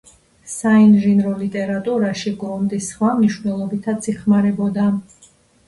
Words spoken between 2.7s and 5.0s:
სხვა მნიშვნელობითაც იხმარებოდა.